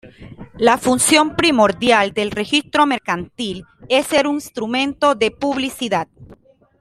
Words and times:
La 0.57 0.79
función 0.79 1.35
primordial 1.35 2.11
del 2.13 2.31
registro 2.31 2.87
mercantil 2.87 3.65
es 3.87 4.07
ser 4.07 4.25
un 4.25 4.33
instrumento 4.33 5.13
de 5.13 5.29
publicidad. 5.29 6.07